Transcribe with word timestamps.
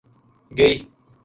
گئی 0.57 0.77